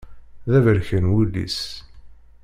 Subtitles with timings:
[0.51, 1.59] D aberkan wul-is.